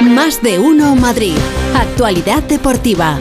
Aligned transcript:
Más 0.00 0.42
de 0.42 0.58
uno 0.58 0.96
Madrid. 0.96 1.36
Actualidad 1.74 2.42
deportiva. 2.44 3.18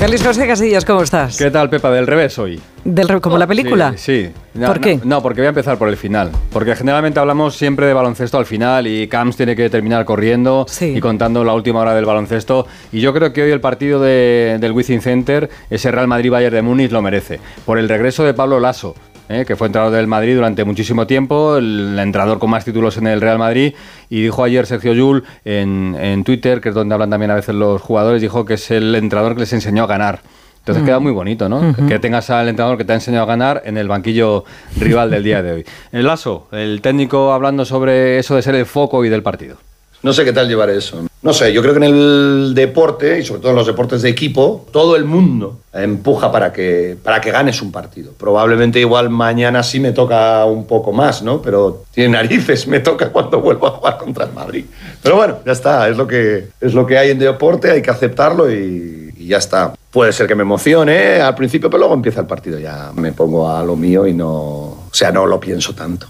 Feliz 0.00 0.24
José 0.24 0.48
Casillas, 0.48 0.84
¿cómo 0.84 1.02
estás? 1.02 1.36
¿Qué 1.36 1.50
tal, 1.50 1.70
Pepa? 1.70 1.92
Del 1.92 2.08
revés 2.08 2.36
hoy. 2.38 2.60
Del, 2.84 3.20
¿Como 3.20 3.38
la 3.38 3.46
película? 3.46 3.92
Sí. 3.96 4.32
sí. 4.52 4.58
¿Por 4.64 4.80
qué? 4.80 4.98
No, 5.04 5.22
porque 5.22 5.42
voy 5.42 5.46
a 5.46 5.50
empezar 5.50 5.78
por 5.78 5.88
el 5.88 5.96
final. 5.96 6.32
Porque 6.52 6.74
generalmente 6.74 7.20
hablamos 7.20 7.54
siempre 7.54 7.86
de 7.86 7.92
baloncesto 7.92 8.36
al 8.36 8.46
final 8.46 8.88
y 8.88 9.06
Camps 9.06 9.36
tiene 9.36 9.54
que 9.54 9.70
terminar 9.70 10.04
corriendo 10.04 10.66
y 10.80 10.98
contando 10.98 11.44
la 11.44 11.54
última 11.54 11.80
hora 11.80 11.94
del 11.94 12.06
baloncesto. 12.06 12.66
Y 12.90 13.00
yo 13.00 13.12
creo 13.14 13.32
que 13.32 13.42
hoy 13.42 13.50
el 13.52 13.60
partido 13.60 14.00
del 14.00 14.72
Wizzing 14.72 15.02
Center, 15.02 15.48
ese 15.68 15.92
Real 15.92 16.08
Madrid-Bayern 16.08 16.54
de 16.54 16.62
Múnich, 16.62 16.90
lo 16.90 17.00
merece. 17.00 17.38
Por 17.64 17.78
el 17.78 17.88
regreso 17.88 18.24
de 18.24 18.34
Pablo 18.34 18.58
Lasso. 18.58 18.96
¿Eh? 19.30 19.44
que 19.46 19.56
fue 19.56 19.68
entrenador 19.68 19.96
del 19.96 20.06
Madrid 20.06 20.34
durante 20.34 20.64
muchísimo 20.64 21.06
tiempo, 21.06 21.56
el 21.56 21.98
entrenador 21.98 22.38
con 22.38 22.50
más 22.50 22.64
títulos 22.64 22.98
en 22.98 23.06
el 23.06 23.20
Real 23.20 23.38
Madrid, 23.38 23.74
y 24.10 24.22
dijo 24.22 24.44
ayer 24.44 24.66
Sergio 24.66 24.92
Yul 24.92 25.24
en, 25.44 25.96
en 25.98 26.24
Twitter, 26.24 26.60
que 26.60 26.70
es 26.70 26.74
donde 26.74 26.94
hablan 26.94 27.10
también 27.10 27.30
a 27.30 27.36
veces 27.36 27.54
los 27.54 27.80
jugadores, 27.80 28.20
dijo 28.20 28.44
que 28.44 28.54
es 28.54 28.70
el 28.70 28.94
entrenador 28.94 29.34
que 29.34 29.40
les 29.40 29.52
enseñó 29.52 29.84
a 29.84 29.86
ganar. 29.86 30.20
Entonces 30.58 30.84
queda 30.84 31.00
muy 31.00 31.12
bonito, 31.12 31.48
¿no? 31.48 31.74
Que 31.88 31.98
tengas 31.98 32.28
al 32.28 32.46
entrenador 32.46 32.76
que 32.76 32.84
te 32.84 32.92
ha 32.92 32.94
enseñado 32.94 33.24
a 33.24 33.26
ganar 33.26 33.62
en 33.64 33.78
el 33.78 33.88
banquillo 33.88 34.44
rival 34.78 35.10
del 35.10 35.24
día 35.24 35.42
de 35.42 35.52
hoy. 35.52 35.64
El 35.92 36.06
Lazo, 36.06 36.48
el 36.52 36.82
técnico 36.82 37.32
hablando 37.32 37.64
sobre 37.64 38.18
eso 38.18 38.36
de 38.36 38.42
ser 38.42 38.54
el 38.54 38.66
foco 38.66 39.02
y 39.04 39.08
del 39.08 39.22
partido. 39.22 39.56
No 40.02 40.12
sé 40.12 40.24
qué 40.24 40.32
tal 40.32 40.48
llevar 40.48 40.70
eso. 40.70 41.04
No 41.22 41.34
sé, 41.34 41.52
yo 41.52 41.60
creo 41.60 41.74
que 41.74 41.84
en 41.84 41.94
el 41.94 42.52
deporte, 42.54 43.18
y 43.18 43.24
sobre 43.24 43.42
todo 43.42 43.50
en 43.50 43.56
los 43.58 43.66
deportes 43.66 44.00
de 44.00 44.08
equipo, 44.08 44.66
todo 44.72 44.96
el 44.96 45.04
mundo 45.04 45.58
empuja 45.70 46.32
para 46.32 46.50
que, 46.50 46.96
para 47.02 47.20
que 47.20 47.30
ganes 47.30 47.60
un 47.60 47.70
partido. 47.70 48.12
Probablemente 48.16 48.80
igual 48.80 49.10
mañana 49.10 49.62
sí 49.62 49.80
me 49.80 49.92
toca 49.92 50.46
un 50.46 50.66
poco 50.66 50.92
más, 50.92 51.22
¿no? 51.22 51.42
Pero 51.42 51.84
tiene 51.92 52.14
narices, 52.14 52.66
me 52.66 52.80
toca 52.80 53.10
cuando 53.10 53.40
vuelvo 53.40 53.66
a 53.66 53.70
jugar 53.72 53.98
contra 53.98 54.24
el 54.24 54.32
Madrid. 54.32 54.64
Pero 55.02 55.16
bueno, 55.16 55.40
ya 55.44 55.52
está, 55.52 55.90
es 55.90 55.98
lo 55.98 56.06
que, 56.06 56.48
es 56.58 56.72
lo 56.72 56.86
que 56.86 56.96
hay 56.96 57.10
en 57.10 57.18
deporte, 57.18 57.70
hay 57.70 57.82
que 57.82 57.90
aceptarlo 57.90 58.50
y, 58.50 59.12
y 59.14 59.26
ya 59.26 59.36
está. 59.36 59.74
Puede 59.90 60.14
ser 60.14 60.26
que 60.26 60.34
me 60.34 60.42
emocione 60.42 61.20
al 61.20 61.34
principio, 61.34 61.68
pero 61.68 61.80
luego 61.80 61.94
empieza 61.94 62.20
el 62.20 62.26
partido, 62.26 62.58
ya 62.58 62.92
me 62.94 63.12
pongo 63.12 63.50
a 63.50 63.62
lo 63.62 63.76
mío 63.76 64.06
y 64.06 64.14
no, 64.14 64.28
o 64.30 64.88
sea, 64.90 65.12
no 65.12 65.26
lo 65.26 65.38
pienso 65.38 65.74
tanto. 65.74 66.06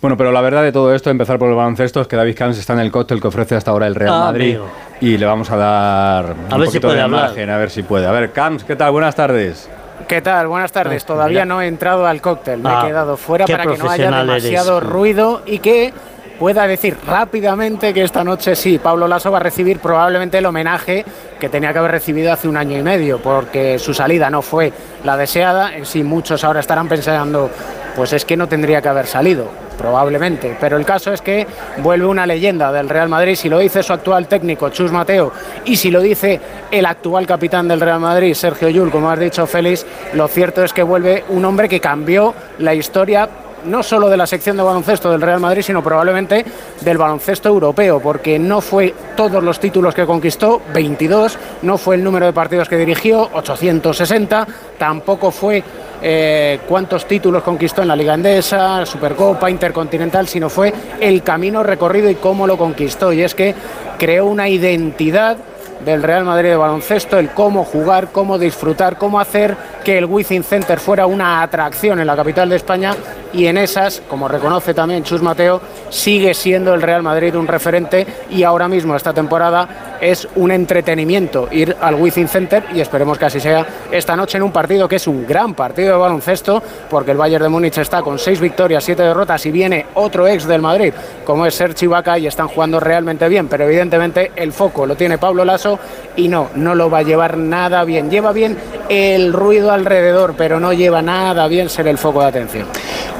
Bueno, 0.00 0.16
pero 0.16 0.30
la 0.30 0.40
verdad 0.40 0.62
de 0.62 0.70
todo 0.70 0.94
esto, 0.94 1.10
empezar 1.10 1.38
por 1.40 1.48
el 1.48 1.56
baloncesto, 1.56 2.00
es 2.00 2.06
que 2.06 2.14
David 2.14 2.36
Camps 2.36 2.56
está 2.58 2.72
en 2.74 2.80
el 2.80 2.92
cóctel 2.92 3.20
que 3.20 3.26
ofrece 3.26 3.56
hasta 3.56 3.72
ahora 3.72 3.88
el 3.88 3.96
Real 3.96 4.14
Ah, 4.14 4.20
Madrid. 4.26 4.50
amigo. 4.56 4.66
Y 5.00 5.16
le 5.16 5.26
vamos 5.26 5.50
a 5.50 5.56
dar 5.56 6.24
A 6.50 6.54
un 6.54 6.60
ver 6.60 6.66
poquito 6.68 6.92
de 6.92 7.00
hablar. 7.00 7.26
imagen, 7.30 7.50
a 7.50 7.58
ver 7.58 7.70
si 7.70 7.82
puede. 7.82 8.06
A 8.06 8.12
ver, 8.12 8.30
Camps, 8.30 8.62
¿qué 8.62 8.76
tal? 8.76 8.92
Buenas 8.92 9.16
tardes. 9.16 9.68
¿Qué 10.06 10.22
tal? 10.22 10.46
Buenas 10.46 10.70
tardes. 10.70 11.02
Ah, 11.02 11.06
Todavía 11.06 11.44
no 11.44 11.60
he 11.60 11.66
entrado 11.66 12.06
al 12.06 12.20
cóctel. 12.20 12.60
Me 12.60 12.68
Ah, 12.70 12.82
he 12.84 12.86
quedado 12.88 13.16
fuera 13.16 13.44
para 13.46 13.64
que 13.66 13.76
no 13.76 13.90
haya 13.90 14.06
eres. 14.08 14.20
demasiado 14.20 14.80
ruido 14.80 15.42
y 15.44 15.58
que 15.58 15.92
pueda 16.38 16.68
decir 16.68 16.96
rápidamente 17.04 17.92
que 17.92 18.04
esta 18.04 18.22
noche 18.22 18.54
sí, 18.54 18.78
Pablo 18.78 19.08
Lasso 19.08 19.32
va 19.32 19.38
a 19.38 19.42
recibir 19.42 19.80
probablemente 19.80 20.38
el 20.38 20.46
homenaje 20.46 21.04
que 21.40 21.48
tenía 21.48 21.72
que 21.72 21.80
haber 21.80 21.90
recibido 21.90 22.32
hace 22.32 22.46
un 22.46 22.56
año 22.56 22.78
y 22.78 22.82
medio, 22.84 23.18
porque 23.18 23.80
su 23.80 23.92
salida 23.92 24.30
no 24.30 24.42
fue 24.42 24.72
la 25.04 25.16
deseada. 25.16 25.74
En 25.76 25.84
sí, 25.84 26.04
muchos 26.04 26.44
ahora 26.44 26.60
estarán 26.60 26.86
pensando, 26.88 27.50
pues 27.96 28.12
es 28.12 28.24
que 28.24 28.36
no 28.36 28.46
tendría 28.46 28.80
que 28.80 28.88
haber 28.88 29.06
salido, 29.08 29.50
probablemente. 29.78 30.56
Pero 30.60 30.76
el 30.76 30.84
caso 30.84 31.12
es 31.12 31.22
que 31.22 31.46
vuelve 31.78 32.06
una 32.06 32.26
leyenda 32.26 32.70
del 32.72 32.88
Real 32.88 33.08
Madrid, 33.08 33.36
si 33.36 33.48
lo 33.48 33.58
dice 33.58 33.82
su 33.82 33.92
actual 33.92 34.26
técnico, 34.26 34.68
Chus 34.68 34.92
Mateo, 34.92 35.32
y 35.64 35.76
si 35.76 35.90
lo 35.90 36.00
dice 36.00 36.40
el 36.70 36.84
actual 36.84 37.26
capitán 37.26 37.68
del 37.68 37.80
Real 37.80 38.00
Madrid, 38.00 38.34
Sergio 38.34 38.68
Yul, 38.68 38.90
como 38.90 39.10
has 39.10 39.20
dicho, 39.20 39.46
Félix, 39.46 39.86
lo 40.12 40.28
cierto 40.28 40.64
es 40.64 40.72
que 40.72 40.82
vuelve 40.82 41.24
un 41.28 41.44
hombre 41.44 41.68
que 41.68 41.80
cambió 41.80 42.34
la 42.58 42.74
historia 42.74 43.28
no 43.64 43.82
solo 43.82 44.08
de 44.08 44.16
la 44.16 44.26
sección 44.26 44.56
de 44.56 44.62
baloncesto 44.62 45.10
del 45.10 45.20
Real 45.20 45.40
Madrid, 45.40 45.62
sino 45.62 45.82
probablemente 45.82 46.44
del 46.80 46.98
baloncesto 46.98 47.48
europeo, 47.48 48.00
porque 48.00 48.38
no 48.38 48.60
fue 48.60 48.94
todos 49.16 49.42
los 49.42 49.58
títulos 49.58 49.94
que 49.94 50.06
conquistó, 50.06 50.62
22, 50.72 51.38
no 51.62 51.78
fue 51.78 51.96
el 51.96 52.04
número 52.04 52.26
de 52.26 52.32
partidos 52.32 52.68
que 52.68 52.76
dirigió, 52.76 53.28
860, 53.32 54.46
tampoco 54.78 55.30
fue 55.30 55.62
eh, 56.02 56.60
cuántos 56.68 57.06
títulos 57.06 57.42
conquistó 57.42 57.82
en 57.82 57.88
la 57.88 57.96
Liga 57.96 58.14
Endesa, 58.14 58.84
Supercopa, 58.86 59.50
Intercontinental, 59.50 60.28
sino 60.28 60.48
fue 60.48 60.72
el 61.00 61.22
camino 61.22 61.62
recorrido 61.62 62.10
y 62.10 62.16
cómo 62.16 62.46
lo 62.46 62.56
conquistó. 62.56 63.12
Y 63.12 63.22
es 63.22 63.34
que 63.34 63.54
creó 63.98 64.26
una 64.26 64.48
identidad 64.48 65.36
del 65.84 66.02
Real 66.02 66.24
Madrid 66.24 66.50
de 66.50 66.56
baloncesto, 66.56 67.18
el 67.18 67.30
cómo 67.30 67.64
jugar, 67.64 68.08
cómo 68.12 68.38
disfrutar, 68.38 68.98
cómo 68.98 69.20
hacer 69.20 69.56
que 69.84 69.98
el 69.98 70.06
Wizzing 70.06 70.42
Center 70.42 70.80
fuera 70.80 71.06
una 71.06 71.42
atracción 71.42 72.00
en 72.00 72.06
la 72.06 72.16
capital 72.16 72.48
de 72.48 72.56
España 72.56 72.94
y 73.32 73.46
en 73.46 73.58
esas, 73.58 74.02
como 74.08 74.28
reconoce 74.28 74.74
también 74.74 75.04
Chus 75.04 75.22
Mateo, 75.22 75.60
sigue 75.90 76.34
siendo 76.34 76.74
el 76.74 76.82
Real 76.82 77.02
Madrid 77.02 77.36
un 77.36 77.46
referente 77.46 78.06
y 78.30 78.42
ahora 78.42 78.68
mismo 78.68 78.96
esta 78.96 79.12
temporada 79.12 79.68
es 80.00 80.28
un 80.36 80.50
entretenimiento 80.50 81.48
ir 81.50 81.76
al 81.80 81.94
Wizzing 81.94 82.28
Center 82.28 82.64
y 82.74 82.80
esperemos 82.80 83.18
que 83.18 83.26
así 83.26 83.40
sea 83.40 83.66
esta 83.90 84.16
noche 84.16 84.38
en 84.38 84.44
un 84.44 84.52
partido 84.52 84.88
que 84.88 84.96
es 84.96 85.06
un 85.06 85.26
gran 85.26 85.54
partido 85.54 85.92
de 85.92 85.98
baloncesto 85.98 86.62
porque 86.88 87.12
el 87.12 87.16
Bayern 87.16 87.44
de 87.44 87.48
Múnich 87.48 87.78
está 87.78 88.02
con 88.02 88.18
seis 88.18 88.40
victorias, 88.40 88.84
siete 88.84 89.02
derrotas 89.02 89.44
y 89.46 89.50
viene 89.50 89.86
otro 89.94 90.26
ex 90.26 90.46
del 90.46 90.62
Madrid 90.62 90.92
como 91.24 91.46
es 91.46 91.54
Sergi 91.54 91.84
Ibaka 91.84 92.18
y 92.18 92.26
están 92.26 92.48
jugando 92.48 92.80
realmente 92.80 93.28
bien, 93.28 93.48
pero 93.48 93.64
evidentemente 93.64 94.32
el 94.36 94.52
foco 94.52 94.86
lo 94.86 94.94
tiene 94.96 95.18
Pablo 95.18 95.44
Lasso 95.44 95.78
y 96.16 96.28
no, 96.28 96.48
no 96.54 96.74
lo 96.74 96.90
va 96.90 96.98
a 96.98 97.02
llevar 97.02 97.36
nada 97.36 97.84
bien. 97.84 98.10
Lleva 98.10 98.32
bien 98.32 98.56
el 98.88 99.32
ruido 99.32 99.70
alrededor, 99.72 100.34
pero 100.36 100.60
no 100.60 100.72
lleva 100.72 101.02
nada 101.02 101.46
bien 101.48 101.68
ser 101.68 101.88
el 101.88 101.98
foco 101.98 102.20
de 102.22 102.26
atención. 102.28 102.66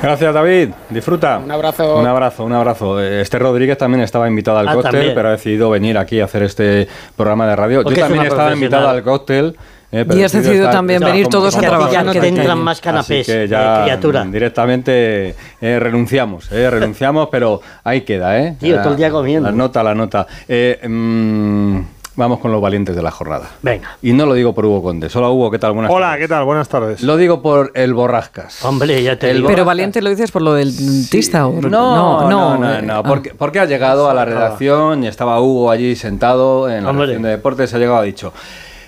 Gracias, 0.03 0.33
David. 0.33 0.71
Disfruta. 0.91 1.39
Un 1.45 1.51
abrazo. 1.51 1.97
Un 1.99 2.07
abrazo, 2.07 2.45
un 2.45 2.53
abrazo. 2.53 3.01
Eh, 3.03 3.21
Este 3.21 3.39
Rodríguez 3.39 3.77
también 3.79 4.03
estaba 4.05 4.29
invitado 4.29 4.59
al 4.59 4.69
Ah, 4.69 4.75
cóctel, 4.75 4.93
también. 4.93 5.15
pero 5.15 5.29
ha 5.29 5.33
decidido 5.33 5.71
venir 5.71 5.99
aquí 5.99 6.21
a 6.21 6.25
hacer 6.27 6.43
este 6.45 6.87
programa 7.17 7.47
de 7.49 7.57
radio. 7.57 7.83
Porque 7.83 7.99
Yo 8.01 8.07
también 8.07 8.27
estaba 8.27 8.53
invitado 8.53 8.89
al 8.89 9.03
cóctel. 9.03 9.57
eh, 9.91 10.05
Y 10.15 10.23
has 10.23 10.33
decidido 10.33 10.65
estar- 10.67 10.73
también 10.73 11.01
venir 11.01 11.27
todos 11.29 11.47
a 11.47 11.49
Es 11.49 11.61
que 11.61 11.67
a 11.67 11.71
ti 11.71 11.75
trabajar, 11.77 11.93
ya 11.93 12.05
no 12.05 12.13
te 12.13 12.29
entran 12.29 12.59
más 12.59 12.81
canapés, 12.81 13.21
Así 13.23 13.33
que 13.33 13.45
eh, 13.45 13.49
ya 13.49 13.83
criatura. 13.85 14.23
mm, 14.25 14.33
directamente 14.33 15.35
eh, 15.63 15.79
renunciamos, 15.81 16.53
eh, 16.53 16.69
renunciamos, 16.71 17.29
pero 17.33 17.61
ahí 17.85 18.03
queda, 18.03 18.39
¿eh? 18.39 18.55
Tío, 18.61 18.79
todo 18.83 18.91
el 18.91 18.97
día 18.99 19.11
comiendo. 19.11 19.49
La 19.51 19.57
nota, 19.57 19.83
la 19.83 19.95
nota. 19.95 20.27
Eh, 20.47 20.79
mm, 20.87 21.81
vamos 22.19 22.41
con 22.41 22.51
los 22.51 22.61
valientes 22.61 22.97
de 22.97 23.01
la 23.03 23.11
jornada. 23.13 23.49
Venga. 23.63 23.97
Y 24.03 24.13
no 24.13 24.27
lo 24.27 24.35
digo 24.35 24.53
por 24.53 24.67
Hugo 24.67 24.83
Conde, 24.83 25.09
solo 25.09 25.33
Hugo, 25.33 25.51
¿qué 25.53 25.59
tal? 25.59 25.73
Buenas 25.73 25.91
Hola, 25.93 26.07
tardes. 26.09 26.21
¿qué 26.25 26.29
tal? 26.29 26.45
Buenas 26.45 26.69
tardes. 26.69 27.03
Lo 27.03 27.17
digo 27.17 27.41
por 27.41 27.71
el 27.75 27.95
Borrascas. 27.95 28.65
Hombre, 28.65 29.01
ya 29.03 29.17
te 29.19 29.31
El 29.31 29.37
digo. 29.39 29.49
Pero 29.49 29.65
valiente 29.65 30.03
lo 30.03 30.11
dices 30.11 30.31
por 30.33 30.43
lo 30.43 30.55
del 30.55 30.77
dentista 30.77 31.47
o 31.47 31.53
No, 31.63 32.29
no, 32.29 32.29
no, 32.29 32.59
no, 32.59 32.73
eh, 32.75 32.87
ah. 32.91 33.03
porque, 33.07 33.33
porque 33.35 33.61
ha 33.61 33.65
llegado 33.67 34.11
a 34.11 34.15
la 34.15 34.25
redacción 34.25 35.05
y 35.05 35.07
estaba 35.07 35.41
Hugo 35.41 35.71
allí 35.71 35.95
sentado 35.97 36.69
en 36.69 36.85
la 36.85 36.91
Hombre. 36.91 37.07
redacción 37.07 37.23
de 37.23 37.31
deportes, 37.31 37.73
ha 37.73 37.79
llegado 37.79 37.99
y 37.99 38.03
ha 38.03 38.05
dicho, 38.07 38.33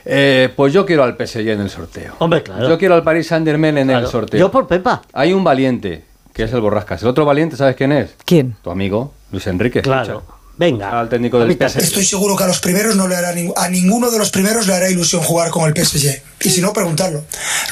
eh, 0.04 0.52
pues 0.56 0.72
yo 0.72 0.84
quiero 0.84 1.04
al 1.04 1.14
PSG 1.16 1.48
en 1.50 1.60
el 1.60 1.70
sorteo. 1.70 2.14
Hombre, 2.19 2.42
claro. 2.42 2.69
Yo 2.69 2.78
quiero 2.78 2.94
al 2.96 3.04
Paris 3.04 3.28
Saint 3.28 3.46
Germain 3.46 3.78
en 3.78 3.86
Claro. 3.88 4.06
el 4.06 4.10
sorteo. 4.10 4.40
Yo 4.40 4.50
por 4.50 4.66
Pepa. 4.66 5.02
Hay 5.12 5.32
un 5.32 5.44
valiente, 5.44 6.04
que 6.34 6.42
es 6.42 6.52
el 6.52 6.60
Borrascas. 6.60 7.00
El 7.02 7.08
otro 7.08 7.24
valiente, 7.24 7.56
¿sabes 7.56 7.76
quién 7.76 7.92
es? 7.92 8.16
¿Quién? 8.24 8.56
Tu 8.62 8.70
amigo, 8.72 9.12
Luis 9.30 9.46
Enrique. 9.46 9.82
Claro. 9.82 10.22
Venga. 10.60 11.00
Al 11.00 11.09
técnico 11.09 11.38
del 11.38 11.53
PSG. 11.56 11.78
Estoy 11.78 12.04
seguro 12.04 12.37
que 12.37 12.44
a 12.44 12.47
los 12.47 12.60
primeros 12.60 12.94
no 12.94 13.09
le 13.09 13.16
hará 13.16 13.31
a 13.56 13.69
ninguno 13.71 14.10
de 14.10 14.19
los 14.19 14.31
primeros 14.31 14.66
le 14.66 14.75
hará 14.75 14.91
ilusión 14.91 15.22
jugar 15.22 15.48
con 15.50 15.65
el 15.66 15.75
PSG. 15.75 16.21
Y 16.43 16.50
si 16.50 16.60
no, 16.60 16.75
preguntarlo. 16.75 17.25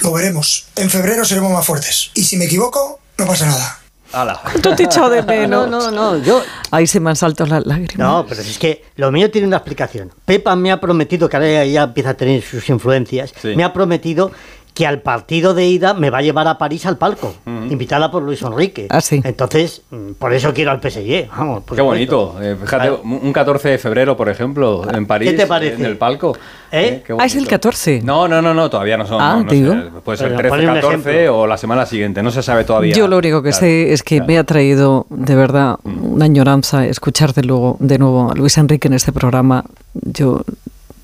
Lo 0.03 0.11
veremos. 0.15 0.65
En 0.75 0.89
febrero 0.89 1.23
seremos 1.27 1.53
más 1.53 1.67
fuertes. 1.67 2.11
Y 2.15 2.25
si 2.25 2.39
me 2.39 2.47
equivoco, 2.47 2.99
no 3.19 3.27
pasa 3.27 3.45
nada. 3.45 3.79
Ala. 4.11 4.41
Tú 4.63 4.75
te 4.75 4.85
he 4.85 4.87
echado 4.87 5.11
de 5.11 5.21
No, 5.23 5.27
menos. 5.29 5.69
no, 5.69 5.91
no, 5.91 6.17
yo... 6.25 6.43
Ahí 6.71 6.87
se 6.87 6.99
me 6.99 7.11
han 7.11 7.17
saltado 7.17 7.51
las 7.51 7.67
lágrimas. 7.67 7.99
No, 7.99 8.25
pero 8.27 8.41
es 8.41 8.57
que 8.59 8.83
lo 8.97 9.13
mío 9.13 9.31
tiene 9.31 9.47
una 9.47 9.59
explicación. 9.59 10.11
Pepa 10.25 10.57
me 10.57 10.73
ha 10.73 10.81
prometido, 10.81 11.29
que 11.29 11.37
ahora 11.37 11.67
ya 11.67 11.83
empieza 11.83 12.11
a 12.11 12.15
tener 12.15 12.43
sus 12.43 12.67
influencias, 12.71 13.35
Sí. 13.43 13.49
me 13.55 13.65
ha 13.65 13.73
prometido 13.75 14.33
que 14.79 14.87
al 14.87 15.01
partido 15.03 15.55
de 15.55 15.67
ida 15.67 15.93
me 15.93 16.09
va 16.09 16.19
a 16.19 16.23
llevar 16.23 16.47
a 16.47 16.57
París 16.57 16.87
al 16.87 16.99
palco, 16.99 17.35
invitada 17.69 18.13
por 18.13 18.23
Luis 18.23 18.43
Enrique. 18.43 18.87
Ah, 18.91 19.01
sí. 19.01 19.21
Entonces, 19.25 19.83
mm, 19.91 20.13
por 20.13 20.33
eso 20.33 20.55
quiero 20.55 20.71
al 20.71 20.79
PSG. 20.81 21.29
Vamos, 21.37 21.65
por 21.65 21.77
Qué 21.77 21.83
supuesto. 21.83 21.85
bonito. 22.29 22.41
Eh, 22.41 22.55
fíjate, 22.55 22.87
Claro. 22.87 23.01
un 23.03 23.33
14 23.33 23.71
de 23.71 23.79
febrero, 23.79 24.17
por 24.17 24.29
ejemplo, 24.29 24.87
en 24.89 25.05
París, 25.05 25.33
¿Qué 25.33 25.37
te 25.37 25.47
parece? 25.49 25.75
en 25.75 25.85
el 25.85 25.97
palco. 25.99 26.37
¿Eh? 26.71 27.03
qué 27.05 27.13
Ah, 27.19 27.27
es 27.27 27.33
el 27.33 27.39
bonito. 27.41 27.51
14. 27.51 28.03
No, 28.05 28.29
no, 28.29 28.41
no, 28.41 28.55
no, 28.55 28.71
todavía 28.71 28.97
no 28.97 29.05
son. 29.05 29.21
Ah, 29.21 29.39
no, 29.39 29.43
no 29.47 29.51
digo. 29.51 29.73
sé, 29.73 29.81
puede 30.05 30.19
ser 30.19 30.29
Pero 30.29 30.39
13, 30.39 30.49
ponle 30.51 30.69
un 30.69 30.75
14 30.77 31.11
ejemplo. 31.11 31.39
o 31.41 31.47
la 31.49 31.57
semana 31.59 31.85
siguiente, 31.85 32.23
no 32.23 32.31
se 32.31 32.43
sabe 32.45 32.63
todavía. 32.63 32.95
Yo 32.95 33.09
lo 33.09 33.19
único 33.19 33.43
que 33.43 33.51
Claro, 33.51 33.61
sé 33.67 33.93
es 33.93 34.05
que 34.05 34.19
claro. 34.19 34.29
me 34.29 34.39
ha 34.39 34.45
traído 34.45 35.07
de 35.11 35.35
verdad 35.35 35.75
una 35.83 36.27
añoranza 36.27 36.87
escuchar 36.87 37.35
de, 37.35 37.43
luego, 37.43 37.79
de 37.81 37.99
nuevo 37.99 38.31
a 38.31 38.35
Luis 38.37 38.57
Enrique 38.59 38.87
en 38.87 38.95
este 38.95 39.11
programa. 39.11 39.65
Yo 39.95 40.43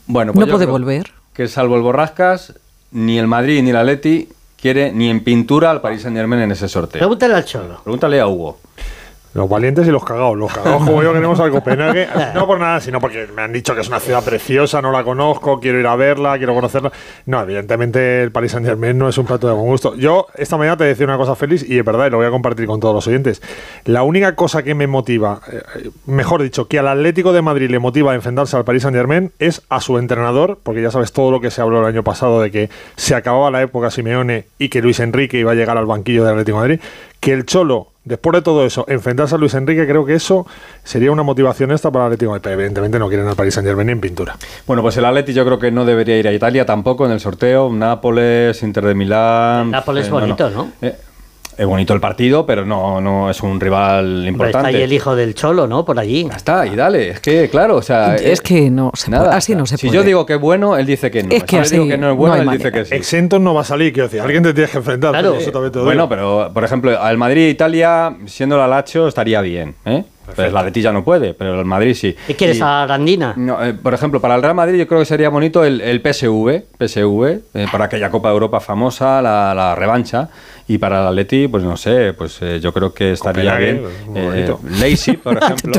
Bueno, 0.06 0.30
no 0.32 0.42
yo 0.42 0.46
puede 0.52 0.66
creo 0.66 0.70
volver. 0.78 1.10
Que 1.32 1.48
salvo 1.48 1.74
el 1.74 1.82
Borrascas, 1.82 2.54
ni 2.92 3.18
el 3.18 3.26
Madrid 3.26 3.62
ni 3.62 3.70
el 3.70 3.76
Atleti 3.76 4.28
quiere 4.60 4.92
ni 4.92 5.10
en 5.10 5.22
pintura 5.22 5.70
al 5.70 5.80
Paris 5.80 6.02
Saint 6.02 6.16
Germain 6.16 6.42
en 6.42 6.52
ese 6.52 6.68
sorteo. 6.68 7.00
Pregúntale 7.00 7.34
al 7.34 7.44
Cholo. 7.44 7.80
Pregúntale 7.82 8.20
a 8.20 8.26
Hugo. 8.26 8.60
Los 9.34 9.48
valientes 9.48 9.86
y 9.86 9.90
los 9.90 10.04
cagados. 10.04 10.36
Los 10.36 10.52
cagados 10.52 10.84
como 10.84 11.02
yo 11.02 11.12
queremos 11.12 11.38
al 11.40 11.50
Copenhague. 11.50 12.08
No 12.34 12.46
por 12.46 12.60
nada, 12.60 12.80
sino 12.80 13.00
porque 13.00 13.26
me 13.34 13.42
han 13.42 13.52
dicho 13.52 13.74
que 13.74 13.80
es 13.80 13.88
una 13.88 13.98
ciudad 13.98 14.22
preciosa, 14.24 14.80
no 14.80 14.92
la 14.92 15.02
conozco, 15.02 15.58
quiero 15.58 15.80
ir 15.80 15.86
a 15.86 15.96
verla, 15.96 16.38
quiero 16.38 16.54
conocerla. 16.54 16.92
No, 17.26 17.42
evidentemente 17.42 18.22
el 18.22 18.30
Paris 18.30 18.52
Saint 18.52 18.66
Germain 18.66 18.96
no 18.96 19.08
es 19.08 19.18
un 19.18 19.26
plato 19.26 19.48
de 19.48 19.54
buen 19.54 19.66
gusto. 19.66 19.96
Yo 19.96 20.28
esta 20.36 20.56
mañana 20.56 20.76
te 20.76 20.84
decía 20.84 21.04
una 21.04 21.16
cosa 21.16 21.34
feliz 21.34 21.68
y 21.68 21.78
es 21.78 21.84
verdad, 21.84 22.06
y 22.06 22.10
lo 22.10 22.18
voy 22.18 22.26
a 22.26 22.30
compartir 22.30 22.66
con 22.66 22.78
todos 22.78 22.94
los 22.94 23.06
oyentes. 23.08 23.42
La 23.84 24.04
única 24.04 24.36
cosa 24.36 24.62
que 24.62 24.74
me 24.74 24.86
motiva, 24.86 25.40
eh, 25.50 25.90
mejor 26.06 26.42
dicho, 26.42 26.68
que 26.68 26.78
al 26.78 26.86
Atlético 26.86 27.32
de 27.32 27.42
Madrid 27.42 27.70
le 27.70 27.80
motiva 27.80 28.12
a 28.12 28.14
enfrentarse 28.14 28.56
al 28.56 28.64
Paris 28.64 28.82
Saint 28.82 28.96
Germain 28.96 29.32
es 29.40 29.62
a 29.68 29.80
su 29.80 29.98
entrenador, 29.98 30.60
porque 30.62 30.80
ya 30.80 30.92
sabes 30.92 31.12
todo 31.12 31.32
lo 31.32 31.40
que 31.40 31.50
se 31.50 31.60
habló 31.60 31.80
el 31.80 31.86
año 31.86 32.04
pasado 32.04 32.40
de 32.40 32.52
que 32.52 32.70
se 32.96 33.16
acababa 33.16 33.50
la 33.50 33.62
época 33.62 33.90
Simeone 33.90 34.46
y 34.58 34.68
que 34.68 34.80
Luis 34.80 35.00
Enrique 35.00 35.38
iba 35.38 35.52
a 35.52 35.54
llegar 35.56 35.76
al 35.76 35.86
banquillo 35.86 36.22
del 36.22 36.34
Atlético 36.34 36.58
de 36.58 36.68
Madrid, 36.68 36.80
que 37.18 37.32
el 37.32 37.46
Cholo 37.46 37.93
después 38.04 38.34
de 38.34 38.42
todo 38.42 38.64
eso, 38.64 38.84
enfrentarse 38.88 39.34
a 39.34 39.38
Luis 39.38 39.54
Enrique, 39.54 39.86
creo 39.86 40.04
que 40.04 40.14
eso 40.14 40.46
sería 40.82 41.10
una 41.10 41.22
motivación 41.22 41.72
esta 41.72 41.90
para 41.90 42.06
el 42.06 42.12
Atlético. 42.12 42.38
Pero 42.40 42.54
evidentemente 42.54 42.98
no 42.98 43.08
quieren 43.08 43.26
al 43.26 43.36
Paris 43.36 43.54
Saint 43.54 43.66
Germain 43.66 43.88
en 43.88 44.00
pintura. 44.00 44.36
Bueno, 44.66 44.82
pues 44.82 44.96
el 44.96 45.04
Atleti 45.04 45.32
yo 45.32 45.44
creo 45.44 45.58
que 45.58 45.70
no 45.70 45.84
debería 45.84 46.18
ir 46.18 46.28
a 46.28 46.32
Italia 46.32 46.66
tampoco 46.66 47.06
en 47.06 47.12
el 47.12 47.20
sorteo. 47.20 47.70
Nápoles, 47.72 48.62
Inter 48.62 48.84
de 48.84 48.94
Milán. 48.94 49.70
Nápoles 49.70 50.08
eh, 50.08 50.10
bonito, 50.10 50.50
¿no? 50.50 50.72
Eh, 50.82 50.94
es 51.56 51.66
bonito 51.66 51.94
el 51.94 52.00
partido, 52.00 52.46
pero 52.46 52.64
no, 52.64 53.00
no 53.00 53.30
es 53.30 53.42
un 53.42 53.60
rival 53.60 54.26
importante. 54.26 54.58
está 54.58 54.68
ahí 54.68 54.82
el 54.82 54.92
hijo 54.92 55.14
del 55.14 55.34
Cholo, 55.34 55.66
¿no? 55.66 55.84
Por 55.84 55.98
allí. 55.98 56.28
está, 56.34 56.66
y 56.66 56.76
dale. 56.76 57.10
Es 57.10 57.20
que, 57.20 57.48
claro, 57.48 57.76
o 57.76 57.82
sea. 57.82 58.16
Es, 58.16 58.40
que 58.40 58.70
no 58.70 58.90
se 58.94 59.10
nada, 59.10 59.36
así 59.36 59.54
no 59.54 59.66
se 59.66 59.76
puede. 59.76 59.90
Si 59.90 59.96
yo 59.96 60.02
digo 60.02 60.26
que 60.26 60.34
es 60.34 60.40
bueno, 60.40 60.76
él 60.76 60.86
dice 60.86 61.10
que 61.10 61.22
no. 61.22 61.34
Es 61.34 61.44
que 61.44 61.64
si 61.64 61.76
digo 61.76 61.88
que 61.88 61.98
no 61.98 62.10
es 62.10 62.16
bueno, 62.16 62.36
él 62.36 62.58
dice 62.58 62.72
que 62.72 62.84
sí. 62.84 62.94
Exentos 62.94 63.40
no 63.40 63.54
va 63.54 63.62
a 63.62 63.64
salir, 63.64 63.92
quiero 63.92 64.08
decir. 64.08 64.20
Alguien 64.20 64.42
te 64.42 64.52
tienes 64.52 64.70
que 64.70 64.78
enfrentar. 64.78 65.12
Claro. 65.12 65.36
bueno, 65.84 66.08
pero, 66.08 66.50
por 66.52 66.64
ejemplo, 66.64 67.00
al 67.00 67.16
Madrid-Italia, 67.16 68.16
siendo 68.26 68.56
la 68.58 68.66
Lacho, 68.66 69.08
estaría 69.08 69.40
bien, 69.40 69.74
¿eh? 69.84 70.04
Pues 70.34 70.52
la 70.52 70.62
Betis 70.62 70.82
ya 70.84 70.92
no 70.92 71.04
puede, 71.04 71.34
pero 71.34 71.58
el 71.58 71.64
Madrid 71.64 71.94
sí. 71.94 72.14
¿Qué 72.26 72.34
quieres 72.34 72.60
a 72.62 72.82
Arandina? 72.82 73.34
No, 73.36 73.62
eh, 73.64 73.74
por 73.74 73.94
ejemplo, 73.94 74.20
para 74.20 74.34
el 74.36 74.42
Real 74.42 74.54
Madrid 74.54 74.78
yo 74.78 74.86
creo 74.86 75.00
que 75.00 75.06
sería 75.06 75.28
bonito 75.28 75.64
el, 75.64 75.80
el 75.80 76.00
PSV, 76.00 76.62
PSV 76.78 77.40
eh, 77.54 77.66
para 77.70 77.84
aquella 77.86 78.10
Copa 78.10 78.28
de 78.28 78.34
Europa 78.34 78.60
famosa, 78.60 79.20
la, 79.20 79.54
la 79.54 79.74
revancha. 79.74 80.30
Y 80.66 80.78
para 80.78 81.02
el 81.02 81.08
Atleti, 81.08 81.46
pues 81.46 81.62
no 81.62 81.76
sé, 81.76 82.14
pues 82.14 82.38
eh, 82.40 82.58
yo 82.58 82.72
creo 82.72 82.94
que 82.94 83.12
estaría 83.12 83.54
bien. 83.56 83.82
Eh, 84.14 84.50
Leipzig, 84.80 85.20
por 85.20 85.36
ejemplo. 85.42 85.72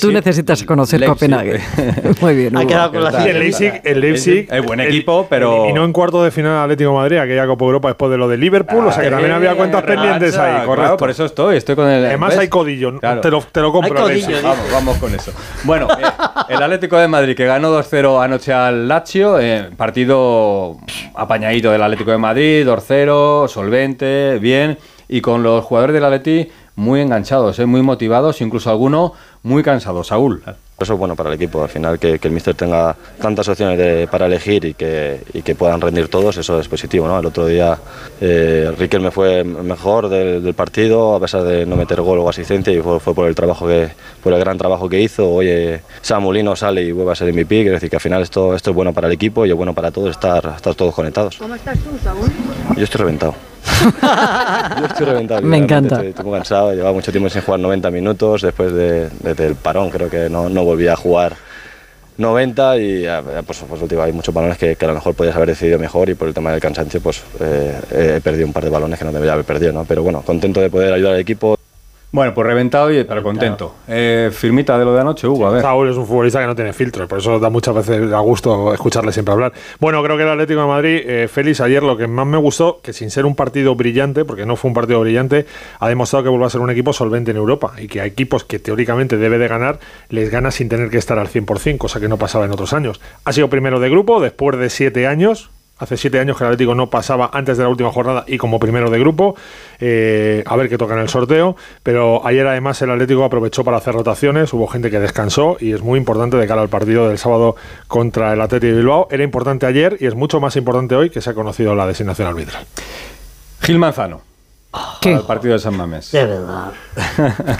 tú, 0.00 0.12
necesitas 0.12 0.62
conocer 0.64 1.02
Copenhague. 1.06 1.60
Muy 2.20 2.34
bien. 2.34 2.56
Ha 2.58 2.66
quedado 2.66 2.92
con 2.92 3.04
la 3.04 3.26
el 3.26 3.38
Leipzig, 3.38 3.80
el 3.84 4.00
Leipzig 4.00 4.48
es 4.50 4.64
buen 4.64 4.80
equipo, 4.80 5.26
pero. 5.30 5.70
Y 5.70 5.72
no 5.72 5.84
en 5.84 5.94
cuarto 5.94 6.22
de 6.22 6.30
final 6.30 6.58
Atlético 6.58 6.90
de 6.90 6.96
Madrid, 6.96 7.16
aquella 7.16 7.46
Copa 7.46 7.64
Europa 7.64 7.88
después 7.88 8.10
de 8.10 8.18
lo 8.18 8.28
de 8.28 8.36
Liverpool. 8.36 8.86
o 8.86 8.92
sea 8.92 9.02
que 9.02 9.10
también 9.10 9.32
había 9.32 9.54
cuentas 9.54 9.82
pendientes 9.82 10.36
ahí, 10.36 10.66
correcto. 10.66 10.98
por 10.98 11.08
eso 11.08 11.24
estoy, 11.24 11.56
estoy 11.56 11.74
con 11.74 11.88
el. 11.88 12.04
Además 12.04 12.36
hay 12.36 12.48
codillo, 12.48 12.98
te, 12.98 13.30
lo, 13.30 13.42
te 13.52 13.60
lo 13.60 13.72
compro. 13.72 14.02
Codillo, 14.02 14.42
vamos, 14.42 14.70
vamos 14.72 14.98
con 14.98 15.14
eso. 15.14 15.32
Bueno, 15.64 15.88
eh, 15.98 16.04
el 16.48 16.62
Atlético 16.62 16.98
de 16.98 17.08
Madrid 17.08 17.36
que 17.36 17.46
ganó 17.46 17.76
2-0 17.76 18.22
anoche 18.22 18.52
al 18.52 18.88
Lazio, 18.88 19.38
partido 19.76 20.78
apañadito 21.14 21.70
del 21.70 21.82
Atlético 21.82 22.10
de 22.10 22.18
Madrid, 22.18 22.66
2-0, 22.66 23.48
solvente, 23.48 24.38
bien 24.38 24.78
y 25.08 25.20
con 25.20 25.42
los 25.42 25.64
jugadores 25.64 25.94
del 25.94 26.04
Atleti 26.04 26.48
muy 26.74 27.00
enganchados, 27.00 27.58
¿eh? 27.58 27.66
muy 27.66 27.82
motivados, 27.82 28.40
incluso 28.40 28.70
algunos 28.70 29.12
muy 29.42 29.62
cansados. 29.62 30.08
Saúl. 30.08 30.42
Eso 30.78 30.92
es 30.92 30.98
bueno 30.98 31.16
para 31.16 31.30
el 31.30 31.36
equipo, 31.36 31.62
al 31.62 31.70
final 31.70 31.98
que, 31.98 32.20
el 32.22 32.30
míster 32.30 32.54
tenga 32.54 32.94
tantas 33.18 33.48
opciones 33.48 34.06
para 34.10 34.26
elegir 34.26 34.62
y 34.66 34.74
que, 34.74 35.22
que, 35.42 35.54
puedan 35.54 35.80
rendir 35.80 36.08
todos, 36.08 36.36
eso 36.36 36.60
es 36.60 36.68
positivo. 36.68 37.08
¿no? 37.08 37.18
El 37.18 37.24
otro 37.24 37.46
día 37.46 37.78
eh, 38.20 38.70
me 39.00 39.10
fue 39.10 39.42
mejor 39.42 40.10
del, 40.10 40.52
partido, 40.52 41.14
a 41.14 41.20
pesar 41.20 41.44
de 41.44 41.64
no 41.64 41.76
meter 41.76 42.02
gol 42.02 42.18
o 42.18 42.28
asistencia, 42.28 42.74
y 42.74 42.82
fue, 42.82 43.00
por 43.00 43.26
el 43.26 43.34
trabajo 43.34 43.66
que, 43.66 43.88
por 44.22 44.34
el 44.34 44.38
gran 44.38 44.58
trabajo 44.58 44.86
que 44.86 45.00
hizo. 45.00 45.30
Oye, 45.32 45.80
Samulino 46.02 46.54
sale 46.54 46.82
y 46.82 46.92
vuelve 46.92 47.12
a 47.12 47.14
ser 47.14 47.32
MVP, 47.32 47.46
quiere 47.48 47.70
decir 47.70 47.88
que 47.88 47.96
al 47.96 48.02
final 48.02 48.20
esto, 48.20 48.54
esto 48.54 48.70
es 48.70 48.76
bueno 48.76 48.92
para 48.92 49.06
el 49.06 49.14
equipo 49.14 49.46
y 49.46 49.50
es 49.50 49.56
bueno 49.56 49.72
para 49.72 49.90
todos 49.90 50.10
estar, 50.10 50.52
estar 50.56 50.74
todos 50.74 50.94
conectados. 50.94 51.38
¿Cómo 51.38 51.54
estás 51.54 51.78
tú, 51.78 51.90
Saúl? 52.02 52.30
Yo 52.76 52.84
estoy 52.84 52.98
reventado. 52.98 53.34
Yo 54.78 54.86
estoy 54.86 55.06
reventado. 55.06 55.42
Me 55.42 55.58
encanta. 55.58 56.02
Estoy, 56.02 56.24
muy 56.24 56.34
cansado, 56.34 56.72
llevaba 56.72 56.92
mucho 56.92 57.10
tiempo 57.10 57.28
sin 57.28 57.42
jugar 57.42 57.60
90 57.60 57.90
minutos 57.90 58.42
después 58.42 58.72
de, 58.72 59.08
del 59.34 59.54
parón, 59.56 59.90
creo 59.90 60.10
que 60.10 60.28
no, 60.28 60.48
no 60.48 60.64
volví 60.64 60.88
a 60.88 60.96
jugar 60.96 61.36
90 62.18 62.78
y 62.78 63.06
pues, 63.46 63.64
pues 63.68 63.92
hay 63.92 64.12
muchos 64.12 64.34
balones 64.34 64.56
que, 64.56 64.76
a 64.80 64.86
lo 64.86 64.94
mejor 64.94 65.14
podías 65.14 65.36
haber 65.36 65.50
decidido 65.50 65.78
mejor 65.78 66.08
y 66.08 66.14
por 66.14 66.28
el 66.28 66.34
tema 66.34 66.50
del 66.50 66.60
cansancio 66.60 67.00
pues 67.00 67.22
eh, 67.40 68.16
he 68.16 68.20
perdido 68.20 68.46
un 68.46 68.52
par 68.52 68.64
de 68.64 68.70
balones 68.70 68.98
que 68.98 69.04
no 69.04 69.12
debería 69.12 69.34
haber 69.34 69.44
perdido, 69.44 69.72
¿no? 69.72 69.84
pero 69.84 70.02
bueno, 70.02 70.22
contento 70.22 70.60
de 70.60 70.70
poder 70.70 70.92
ayudar 70.94 71.14
al 71.14 71.20
equipo. 71.20 71.55
Bueno, 72.16 72.32
pues 72.32 72.46
reventado 72.46 72.90
y 72.90 73.04
pero 73.04 73.22
contento. 73.22 73.74
Eh, 73.86 74.30
firmita 74.32 74.78
de 74.78 74.86
lo 74.86 74.94
de 74.94 75.02
anoche, 75.02 75.28
Hugo, 75.28 75.48
a 75.48 75.50
ver. 75.50 75.60
Saúl 75.60 75.90
es 75.90 75.96
un 75.98 76.06
futbolista 76.06 76.40
que 76.40 76.46
no 76.46 76.56
tiene 76.56 76.72
filtro, 76.72 77.06
por 77.06 77.18
eso 77.18 77.38
da 77.38 77.50
muchas 77.50 77.74
veces 77.74 78.10
a 78.10 78.20
gusto 78.20 78.72
escucharle 78.72 79.12
siempre 79.12 79.34
hablar. 79.34 79.52
Bueno, 79.80 80.02
creo 80.02 80.16
que 80.16 80.22
el 80.22 80.30
Atlético 80.30 80.62
de 80.62 80.66
Madrid, 80.66 81.02
eh, 81.04 81.28
Félix, 81.28 81.60
ayer 81.60 81.82
lo 81.82 81.94
que 81.98 82.06
más 82.06 82.26
me 82.26 82.38
gustó, 82.38 82.80
que 82.82 82.94
sin 82.94 83.10
ser 83.10 83.26
un 83.26 83.34
partido 83.34 83.74
brillante, 83.74 84.24
porque 84.24 84.46
no 84.46 84.56
fue 84.56 84.70
un 84.70 84.74
partido 84.74 84.98
brillante, 85.00 85.44
ha 85.78 85.88
demostrado 85.90 86.24
que 86.24 86.30
vuelve 86.30 86.46
a 86.46 86.48
ser 86.48 86.62
un 86.62 86.70
equipo 86.70 86.94
solvente 86.94 87.32
en 87.32 87.36
Europa 87.36 87.74
y 87.76 87.86
que 87.86 88.00
a 88.00 88.06
equipos 88.06 88.44
que 88.44 88.60
teóricamente 88.60 89.18
debe 89.18 89.36
de 89.36 89.48
ganar, 89.48 89.78
les 90.08 90.30
gana 90.30 90.50
sin 90.50 90.70
tener 90.70 90.88
que 90.88 90.96
estar 90.96 91.18
al 91.18 91.28
100%, 91.28 91.76
cosa 91.76 92.00
que 92.00 92.08
no 92.08 92.16
pasaba 92.16 92.46
en 92.46 92.50
otros 92.50 92.72
años. 92.72 92.98
Ha 93.26 93.34
sido 93.34 93.50
primero 93.50 93.78
de 93.78 93.90
grupo, 93.90 94.22
después 94.22 94.58
de 94.58 94.70
siete 94.70 95.06
años, 95.06 95.50
Hace 95.78 95.98
siete 95.98 96.18
años 96.18 96.38
que 96.38 96.44
el 96.44 96.48
Atlético 96.48 96.74
no 96.74 96.88
pasaba 96.88 97.30
antes 97.34 97.58
de 97.58 97.64
la 97.64 97.68
última 97.68 97.92
jornada 97.92 98.24
y 98.26 98.38
como 98.38 98.58
primero 98.58 98.88
de 98.90 98.98
grupo. 98.98 99.36
Eh, 99.78 100.42
a 100.46 100.56
ver 100.56 100.70
qué 100.70 100.78
toca 100.78 100.94
en 100.94 101.00
el 101.00 101.08
sorteo. 101.08 101.54
Pero 101.82 102.26
ayer 102.26 102.46
además 102.46 102.80
el 102.80 102.90
Atlético 102.90 103.24
aprovechó 103.24 103.62
para 103.62 103.76
hacer 103.76 103.94
rotaciones. 103.94 104.52
Hubo 104.54 104.66
gente 104.68 104.90
que 104.90 104.98
descansó 104.98 105.58
y 105.60 105.72
es 105.72 105.82
muy 105.82 105.98
importante 105.98 106.38
de 106.38 106.46
cara 106.46 106.62
al 106.62 106.70
partido 106.70 107.08
del 107.08 107.18
sábado 107.18 107.56
contra 107.88 108.32
el 108.32 108.40
Atlético 108.40 108.72
de 108.72 108.78
Bilbao. 108.78 109.08
Era 109.10 109.22
importante 109.22 109.66
ayer 109.66 109.98
y 110.00 110.06
es 110.06 110.14
mucho 110.14 110.40
más 110.40 110.56
importante 110.56 110.94
hoy 110.96 111.10
que 111.10 111.20
se 111.20 111.30
ha 111.30 111.34
conocido 111.34 111.74
la 111.74 111.86
designación 111.86 112.28
arbitral. 112.28 112.64
Gil 113.60 113.78
Manzano. 113.78 114.22
¿Qué? 115.00 115.12
el 115.12 115.22
partido 115.22 115.54
de 115.54 115.58
San 115.58 115.76
Mamés. 115.76 116.12
De 116.12 116.24
verdad. 116.24 116.72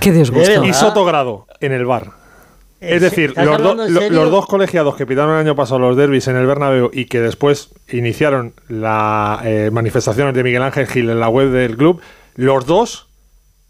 Qué 0.01 0.13
disgusto. 0.13 0.65
Y 0.65 0.73
Sotogrado 0.73 1.47
en 1.61 1.73
el 1.73 1.85
bar. 1.85 2.26
Es 2.81 3.01
decir, 3.01 3.33
los, 3.37 3.61
los, 4.11 4.31
dos 4.31 4.47
colegiados 4.47 4.97
que 4.97 5.07
pitaron 5.07 5.35
el 5.35 5.41
año 5.41 5.57
pasado 5.57 5.79
los 5.79 5.97
derbis 5.97 6.29
en 6.29 6.37
el 6.37 6.47
Bernabéu 6.47 6.91
y 6.93 7.07
que 7.07 7.21
después 7.21 7.71
iniciaron 7.89 8.53
las 8.69 9.45
eh, 9.45 9.71
manifestaciones 9.73 10.35
de 10.35 10.43
Miguel 10.43 10.63
Ángel 10.63 10.87
Gil 10.87 11.09
en 11.09 11.19
la 11.19 11.29
web 11.29 11.51
del 11.51 11.77
club, 11.77 12.01
los 12.35 12.67
dos 12.67 13.07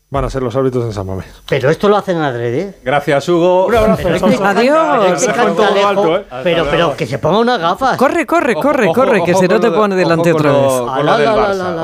van 0.09 0.25
a 0.25 0.31
ser 0.31 0.43
los 0.43 0.55
árbitros 0.55 0.85
en 0.85 0.93
San 0.93 1.07
Mamés. 1.07 1.27
Pero 1.49 1.69
esto 1.71 1.89
lo 1.89 1.97
hacen 1.97 2.19
adrede. 2.19 2.75
Gracias, 2.85 3.29
Hugo. 3.29 3.67
Un 3.67 3.75
abrazo. 3.75 4.09
Adiós. 4.45 5.23
¿eh? 5.25 6.25
Pero, 6.43 6.67
pero 6.71 6.97
que 6.97 7.07
se 7.07 7.19
ponga 7.19 7.39
unas 7.39 7.61
gafas. 7.61 7.97
Corre, 7.97 8.25
corre, 8.27 8.55
corre, 8.55 8.93
corre, 8.93 9.25
que 9.25 9.35
se 9.35 9.49
no 9.49 9.61
te 9.61 9.71
pone 9.71 9.97
delante 9.97 10.33
otra 10.33 10.53
vez. 10.53 10.73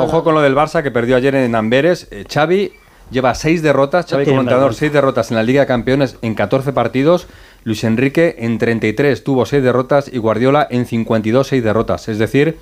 Ojo 0.00 0.24
con 0.24 0.34
lo 0.34 0.40
del 0.40 0.54
Barça, 0.54 0.82
que 0.82 0.90
perdió 0.90 1.16
ayer 1.16 1.34
en 1.34 1.54
Amberes. 1.54 2.08
Eh, 2.10 2.24
Xavi 2.32 2.72
lleva 3.12 3.34
seis 3.34 3.62
derrotas, 3.62 4.06
Xavi 4.06 4.24
como 4.24 4.40
entrenador, 4.40 4.74
seis 4.74 4.92
derrotas 4.92 5.30
en 5.30 5.36
la 5.36 5.42
Liga 5.42 5.60
de 5.60 5.66
Campeones 5.66 6.16
en 6.22 6.34
14 6.34 6.72
partidos. 6.72 7.28
Luis 7.62 7.84
Enrique 7.84 8.36
en 8.38 8.58
33 8.58 9.22
tuvo 9.22 9.46
seis 9.46 9.62
derrotas 9.62 10.10
y 10.12 10.18
Guardiola 10.18 10.66
en 10.68 10.86
52 10.86 11.46
seis 11.46 11.62
derrotas. 11.62 12.08
Es 12.08 12.18
decir, 12.18 12.58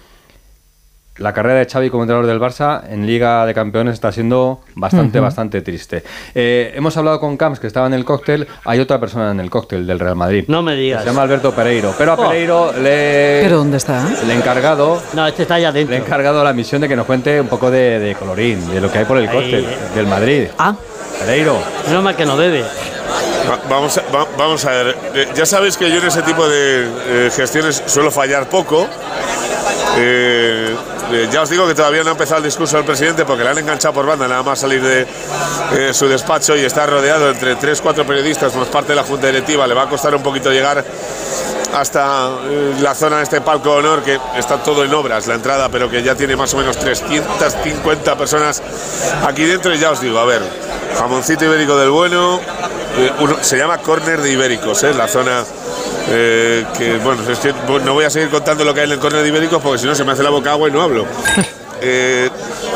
la 1.20 1.34
carrera 1.34 1.58
de 1.58 1.66
Xavi 1.66 1.90
como 1.90 2.02
entrenador 2.02 2.26
del 2.26 2.40
Barça 2.40 2.82
en 2.88 3.06
Liga 3.06 3.44
de 3.44 3.52
Campeones 3.52 3.94
está 3.94 4.10
siendo 4.10 4.60
bastante, 4.74 5.20
bastante 5.20 5.60
triste. 5.60 6.02
Eh, 6.34 6.72
hemos 6.74 6.96
hablado 6.96 7.20
con 7.20 7.36
Camps, 7.36 7.60
que 7.60 7.66
estaba 7.66 7.86
en 7.86 7.94
el 7.94 8.06
cóctel. 8.06 8.48
Hay 8.64 8.80
otra 8.80 8.98
persona 8.98 9.30
en 9.30 9.38
el 9.38 9.50
cóctel 9.50 9.86
del 9.86 9.98
Real 9.98 10.16
Madrid. 10.16 10.44
No 10.48 10.62
me 10.62 10.74
digas. 10.74 11.02
Se 11.02 11.08
llama 11.08 11.22
Alberto 11.22 11.52
Pereiro. 11.52 11.94
Pero 11.96 12.12
a 12.12 12.14
oh. 12.14 12.28
Pereiro 12.28 12.72
le... 12.72 13.40
¿Pero 13.42 13.58
dónde 13.58 13.76
está? 13.76 14.02
Le 14.26 14.32
he 14.32 14.36
encargado... 14.36 15.00
No, 15.12 15.26
este 15.26 15.42
está 15.42 15.56
allá 15.56 15.70
dentro. 15.70 15.90
Le 15.90 16.00
he 16.00 16.04
encargado 16.04 16.42
la 16.42 16.54
misión 16.54 16.80
de 16.80 16.88
que 16.88 16.96
nos 16.96 17.04
cuente 17.04 17.38
un 17.38 17.48
poco 17.48 17.70
de, 17.70 18.16
colorín, 18.18 18.66
de 18.70 18.80
lo 18.80 18.90
que 18.90 18.98
hay 18.98 19.04
por 19.04 19.18
el 19.18 19.30
cóctel 19.30 19.66
del 19.94 20.06
Madrid. 20.06 20.48
Ah. 20.58 20.74
Pereiro. 21.18 21.58
No 21.92 22.00
mal 22.00 22.16
que 22.16 22.24
no 22.24 22.36
debe. 22.38 22.64
vamos, 23.68 23.98
a, 23.98 24.02
vamos 24.38 24.64
a 24.64 24.70
ver, 24.70 24.96
eh, 25.14 25.28
ya 25.34 25.44
sabéis 25.44 25.76
que 25.76 25.90
yo 25.90 25.98
en 25.98 26.06
ese 26.06 26.22
tipo 26.22 26.48
de 26.48 26.86
eh, 27.26 27.30
gestiones 27.30 27.82
suelo 27.86 28.10
fallar 28.10 28.48
poco. 28.48 28.86
Eh, 29.98 30.70
eh, 30.70 30.76
ya 31.30 31.42
os 31.42 31.50
digo 31.50 31.66
que 31.66 31.74
todavía 31.74 32.02
no 32.02 32.10
ha 32.10 32.12
empezado 32.12 32.38
el 32.38 32.44
discurso 32.44 32.76
del 32.76 32.86
presidente 32.86 33.24
porque 33.24 33.42
le 33.42 33.50
han 33.50 33.58
enganchado 33.58 33.94
por 33.94 34.06
banda 34.06 34.28
nada 34.28 34.42
más 34.42 34.60
salir 34.60 34.82
de 34.82 35.06
eh, 35.72 35.92
su 35.92 36.06
despacho 36.06 36.56
y 36.56 36.60
está 36.60 36.86
rodeado 36.86 37.30
entre 37.30 37.56
tres, 37.56 37.80
cuatro 37.80 38.06
periodistas, 38.06 38.54
más 38.54 38.68
parte 38.68 38.92
de 38.92 38.96
la 38.96 39.04
Junta 39.04 39.26
Directiva. 39.26 39.66
Le 39.66 39.74
va 39.74 39.82
a 39.82 39.88
costar 39.88 40.14
un 40.14 40.22
poquito 40.22 40.50
llegar 40.50 40.84
hasta 41.74 42.30
eh, 42.44 42.74
la 42.80 42.94
zona 42.94 43.18
de 43.18 43.22
este 43.24 43.40
palco 43.40 43.70
de 43.72 43.78
honor 43.78 44.02
que 44.02 44.18
está 44.36 44.62
todo 44.62 44.84
en 44.84 44.92
obras, 44.94 45.26
la 45.26 45.34
entrada, 45.34 45.68
pero 45.68 45.90
que 45.90 46.02
ya 46.02 46.14
tiene 46.14 46.36
más 46.36 46.52
o 46.54 46.58
menos 46.58 46.76
350 46.76 48.16
personas 48.16 48.62
aquí 49.26 49.44
dentro. 49.44 49.74
Y 49.74 49.78
ya 49.78 49.90
os 49.90 50.00
digo, 50.00 50.18
a 50.18 50.24
ver, 50.24 50.42
jamoncito 50.98 51.44
ibérico 51.44 51.76
del 51.76 51.90
bueno, 51.90 52.40
se 53.40 53.56
llama 53.56 53.78
Corner 53.78 54.20
de 54.20 54.32
Ibéricos, 54.32 54.82
la 54.82 55.08
zona 55.08 55.44
que 56.08 57.00
bueno, 57.02 57.84
no 57.84 57.94
voy 57.94 58.04
a 58.04 58.10
seguir 58.10 58.30
contando 58.30 58.64
lo 58.64 58.74
que 58.74 58.80
hay 58.80 58.86
en 58.86 58.92
el 58.92 58.98
córner 58.98 59.22
de 59.22 59.28
Ibéricos 59.28 59.62
porque 59.62 59.78
si 59.78 59.86
no 59.86 59.94
se 59.94 60.04
me 60.04 60.12
hace 60.12 60.22
la 60.22 60.30
boca 60.30 60.52
agua 60.52 60.68
y 60.68 60.72
no 60.72 60.82
hablo. 60.82 61.06
eh, 61.80 62.30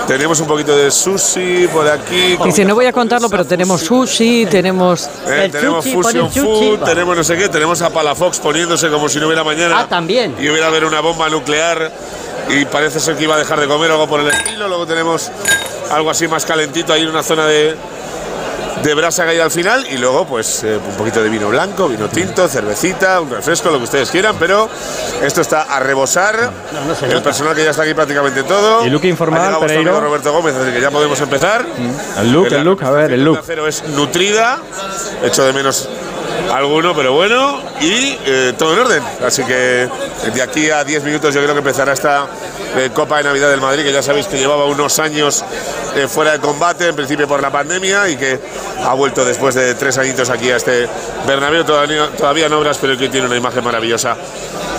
tenemos 0.06 0.38
un 0.40 0.46
poquito 0.46 0.76
de 0.76 0.90
sushi 0.90 1.68
por 1.68 1.88
aquí. 1.88 2.36
Dice, 2.44 2.64
no 2.64 2.74
voy 2.74 2.86
a 2.86 2.92
contarlo, 2.92 3.28
pero 3.28 3.44
tenemos 3.44 3.80
sushi, 3.80 4.46
tenemos... 4.46 5.08
Eh, 5.26 5.48
tenemos 5.50 5.86
fusion 5.86 6.30
food, 6.30 6.80
tenemos 6.80 7.16
no 7.16 7.24
sé 7.24 7.36
qué, 7.36 7.48
tenemos 7.48 7.80
a 7.82 7.90
Palafox 7.90 8.38
poniéndose 8.38 8.88
como 8.90 9.08
si 9.08 9.18
no 9.18 9.26
hubiera 9.26 9.44
mañana. 9.44 9.80
Ah, 9.80 9.88
también. 9.88 10.34
Y 10.38 10.48
hubiera 10.48 10.66
haber 10.66 10.84
una 10.84 11.00
bomba 11.00 11.28
nuclear 11.28 11.90
y 12.50 12.64
parece 12.66 13.00
ser 13.00 13.16
que 13.16 13.24
iba 13.24 13.34
a 13.34 13.38
dejar 13.38 13.60
de 13.60 13.66
comer 13.66 13.90
algo 13.90 14.06
por 14.06 14.20
el 14.20 14.28
estilo. 14.28 14.68
Luego 14.68 14.86
tenemos 14.86 15.30
algo 15.90 16.10
así 16.10 16.28
más 16.28 16.44
calentito 16.44 16.92
ahí 16.92 17.02
en 17.02 17.08
una 17.08 17.22
zona 17.22 17.46
de, 17.46 17.74
de 18.84 18.94
brasa 18.94 19.24
hay 19.24 19.40
al 19.40 19.50
final 19.50 19.86
y 19.90 19.96
luego 19.96 20.26
pues 20.26 20.62
eh, 20.62 20.76
un 20.76 20.94
poquito 20.96 21.22
de 21.22 21.30
vino 21.30 21.48
blanco, 21.48 21.88
vino 21.88 22.08
tinto, 22.08 22.46
cervecita, 22.48 23.18
un 23.20 23.30
refresco, 23.30 23.70
lo 23.70 23.78
que 23.78 23.84
ustedes 23.84 24.10
quieran, 24.10 24.36
pero 24.38 24.68
esto 25.22 25.40
está 25.40 25.62
a 25.62 25.80
rebosar. 25.80 26.52
el 27.08 27.22
personal 27.22 27.54
que 27.54 27.64
ya 27.64 27.70
está 27.70 27.82
aquí 27.82 27.94
prácticamente 27.94 28.42
todo. 28.42 28.84
Y 28.84 28.90
look 28.90 29.04
informal, 29.04 29.58
Pereiro. 29.58 29.98
Roberto 29.98 30.32
Gómez, 30.32 30.54
así 30.54 30.70
que 30.70 30.80
ya 30.82 30.90
podemos 30.90 31.18
empezar. 31.18 31.64
Mm. 31.64 32.20
El 32.20 32.32
look, 32.32 32.52
el, 32.52 32.62
look, 32.62 32.84
a 32.84 32.90
ver, 32.90 33.12
el 33.12 33.24
look. 33.24 33.40
El 33.48 33.58
es 33.60 33.88
nutrida, 33.88 34.58
hecho 35.22 35.44
de 35.44 35.52
menos 35.54 35.88
alguno, 36.54 36.94
pero 36.94 37.12
bueno, 37.12 37.60
y 37.80 38.16
eh, 38.26 38.52
todo 38.56 38.74
en 38.74 38.78
orden. 38.80 39.02
Así 39.24 39.44
que 39.44 39.88
de 40.32 40.42
aquí 40.42 40.70
a 40.70 40.84
10 40.84 41.02
minutos 41.04 41.34
yo 41.34 41.42
creo 41.42 41.52
que 41.52 41.58
empezará 41.58 41.92
esta 41.92 42.26
eh, 42.76 42.90
Copa 42.94 43.18
de 43.18 43.24
Navidad 43.24 43.50
del 43.50 43.60
Madrid, 43.60 43.82
que 43.82 43.92
ya 43.92 44.02
sabéis 44.02 44.26
que 44.26 44.38
llevaba 44.38 44.64
unos 44.66 44.98
años 44.98 45.44
eh, 45.96 46.06
fuera 46.08 46.32
de 46.32 46.38
combate, 46.38 46.88
en 46.88 46.96
principio 46.96 47.26
por 47.26 47.42
la 47.42 47.50
pandemia, 47.50 48.08
y 48.08 48.16
que 48.16 48.38
ha 48.84 48.94
vuelto 48.94 49.24
después 49.24 49.54
de 49.54 49.74
tres 49.74 49.98
añitos 49.98 50.30
aquí 50.30 50.50
a 50.50 50.56
este 50.56 50.88
Bernabéu, 51.26 51.64
todavía, 51.64 52.08
todavía 52.16 52.46
en 52.46 52.52
obras, 52.52 52.78
pero 52.80 52.96
que 52.96 53.08
tiene 53.08 53.26
una 53.26 53.36
imagen 53.36 53.64
maravillosa 53.64 54.16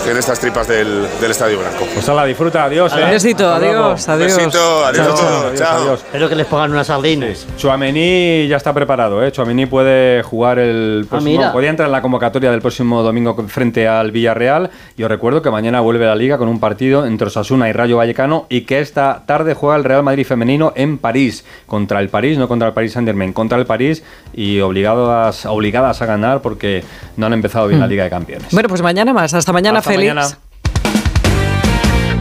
en 0.08 0.16
estas 0.16 0.38
tripas 0.40 0.68
del, 0.68 1.06
Estadio 1.28 1.58
Blanco. 1.58 1.86
Pues 1.92 2.06
la 2.08 2.24
disfruta, 2.24 2.64
adiós. 2.64 2.92
Eh. 2.96 3.10
Besito, 3.10 3.52
adiós, 3.52 4.08
adiós. 4.08 4.36
Besito, 4.36 4.84
adiós, 4.86 5.54
chao, 5.56 5.94
Espero 5.94 6.28
que 6.28 6.34
les 6.36 6.46
pongan 6.46 6.70
unas 6.70 6.86
sardinas. 6.86 7.46
Chuamení 7.56 8.46
ya 8.48 8.56
está 8.56 8.72
preparado, 8.72 9.24
¿eh? 9.24 9.32
Chuamení 9.32 9.66
puede 9.66 10.22
jugar 10.22 10.58
el 10.58 11.02
Ah, 11.06 11.08
próximo, 11.10 11.52
podría 11.52 11.70
entrar 11.70 11.86
en 11.88 11.92
la 11.92 12.02
convocatoria 12.02 12.50
del 12.50 12.60
próximo 12.60 13.02
domingo 13.02 13.36
frente 13.48 13.88
al 13.88 14.12
Villarreal. 14.12 14.70
Y 14.96 15.02
os 15.02 15.08
recuerdo 15.10 15.42
que 15.42 15.50
mañana 15.50 15.80
vuelve 15.80 16.06
la 16.06 16.14
Liga 16.14 16.38
con 16.38 16.48
un 16.48 16.60
partido 16.60 17.04
entre 17.06 17.26
Osasuna 17.26 17.68
y 17.68 17.72
Rayo 17.72 17.96
Vallecano 17.96 18.46
y 18.48 18.62
que 18.62 18.80
esta 18.80 19.24
tarde 19.26 19.54
juega 19.54 19.76
el 19.76 19.84
Real 19.84 20.02
Madrid 20.02 20.24
femenino 20.26 20.72
en 20.76 20.98
París, 20.98 21.44
contra 21.66 22.00
el 22.00 22.08
París, 22.08 22.38
no 22.38 22.46
contra 22.48 22.68
el 22.68 22.74
París 22.74 22.92
Saint-Germain, 22.92 23.32
contra 23.32 23.58
el 23.58 23.66
París 23.66 24.02
y 24.32 24.60
obligadas, 24.60 25.44
obligadas 25.46 26.00
a 26.02 26.06
ganar 26.06 26.40
porque 26.40 26.84
no 27.16 27.26
han 27.26 27.32
empezado 27.32 27.66
bien 27.68 27.80
la 27.80 27.86
Hmm. 27.86 27.90
Liga 27.90 28.04
de 28.04 28.10
Campeones. 28.10 28.48
Bueno, 28.52 28.68
pues 28.68 28.82
mañana 28.82 29.12
más. 29.12 29.34
Hasta 29.34 29.52
mañana, 29.52 29.78
Hasta 29.78 29.90
Félix. 29.96 30.14
mañana. 30.14 30.45